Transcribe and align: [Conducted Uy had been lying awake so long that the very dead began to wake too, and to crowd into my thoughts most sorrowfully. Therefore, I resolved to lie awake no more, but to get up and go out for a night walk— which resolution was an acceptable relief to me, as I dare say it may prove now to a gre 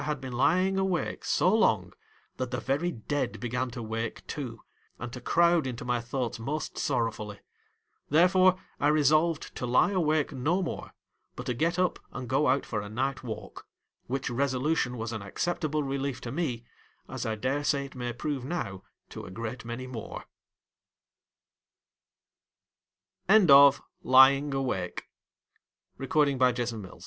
[Conducted 0.01 0.09
Uy 0.17 0.17
had 0.17 0.21
been 0.21 0.33
lying 0.33 0.77
awake 0.79 1.23
so 1.23 1.53
long 1.53 1.93
that 2.37 2.49
the 2.49 2.59
very 2.59 2.91
dead 2.91 3.39
began 3.39 3.69
to 3.69 3.83
wake 3.83 4.25
too, 4.25 4.63
and 4.97 5.13
to 5.13 5.21
crowd 5.21 5.67
into 5.67 5.85
my 5.85 6.01
thoughts 6.01 6.39
most 6.39 6.75
sorrowfully. 6.75 7.41
Therefore, 8.09 8.59
I 8.79 8.87
resolved 8.87 9.53
to 9.57 9.67
lie 9.67 9.91
awake 9.91 10.31
no 10.31 10.63
more, 10.63 10.95
but 11.35 11.45
to 11.45 11.53
get 11.53 11.77
up 11.77 11.99
and 12.11 12.27
go 12.27 12.47
out 12.47 12.65
for 12.65 12.81
a 12.81 12.89
night 12.89 13.21
walk— 13.23 13.67
which 14.07 14.27
resolution 14.27 14.97
was 14.97 15.13
an 15.13 15.21
acceptable 15.21 15.83
relief 15.83 16.19
to 16.21 16.31
me, 16.31 16.65
as 17.07 17.23
I 17.27 17.35
dare 17.35 17.63
say 17.63 17.85
it 17.85 17.93
may 17.93 18.11
prove 18.11 18.43
now 18.43 18.81
to 19.09 19.25
a 19.25 19.29
gre 19.29 19.55